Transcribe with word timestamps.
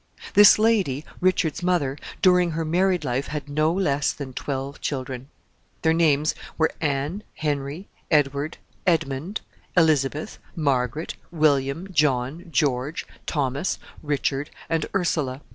This 0.33 0.57
lady, 0.57 1.05
Richard's 1.19 1.61
mother, 1.61 1.95
during 2.23 2.49
her 2.53 2.65
married 2.65 3.05
life, 3.05 3.27
had 3.27 3.47
no 3.47 3.71
less 3.71 4.13
than 4.13 4.33
twelve 4.33 4.81
children. 4.81 5.29
Their 5.83 5.93
names 5.93 6.33
were 6.57 6.71
Anne, 6.81 7.21
Henry, 7.35 7.87
Edward, 8.09 8.57
Edmund, 8.87 9.41
Elizabeth, 9.77 10.39
Margaret, 10.55 11.13
William, 11.29 11.87
John, 11.93 12.47
George, 12.49 13.05
Thomas, 13.27 13.77
Richard, 14.01 14.49
and 14.71 14.87
Ursula. 14.95 15.41